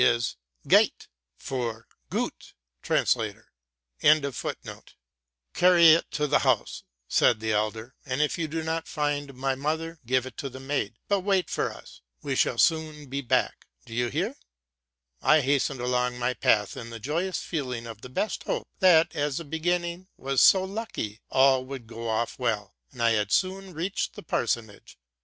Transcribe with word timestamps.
'* 0.35 0.69
Carry 0.71 0.89
it 0.89 1.03
to 1.45 1.85
the 6.25 6.41
house,'' 6.41 6.81
said 7.07 7.37
the 7.39 7.51
elder, 7.53 7.93
'+ 8.01 8.05
and, 8.07 8.19
if 8.19 8.35
you 8.35 8.47
o 8.47 8.61
not 8.63 8.87
find 8.87 9.35
my 9.35 9.53
mother, 9.53 9.99
give 10.07 10.25
it 10.25 10.37
to 10.37 10.49
the 10.49 10.59
maid; 10.59 10.95
but 11.07 11.19
wait 11.19 11.51
for 11.51 11.71
us, 11.71 12.01
ve 12.23 12.33
shall 12.33 12.57
soon 12.57 13.05
be 13.09 13.21
back, 13.21 13.67
—do 13.85 13.93
you 13.93 14.07
hear?'' 14.07 14.37
I 15.21 15.41
hastened 15.41 15.81
along 15.81 16.19
he 16.19 16.33
path 16.33 16.75
in 16.75 16.89
the 16.89 16.99
joyous 16.99 17.37
feeling 17.43 17.85
of 17.85 18.01
the 18.01 18.09
best 18.09 18.45
hope, 18.45 18.67
that, 18.79 19.15
as 19.15 19.37
the 19.37 19.43
beginning 19.45 20.07
was 20.17 20.41
so 20.41 20.63
lucky, 20.63 21.21
all 21.29 21.63
would 21.65 21.85
go 21.85 22.09
off 22.09 22.39
well; 22.39 22.73
and 22.91 23.03
I 23.03 23.11
had 23.11 23.31
soon 23.31 23.75
reached 23.75 24.15
the 24.15 24.23
parsonage. 24.23 24.97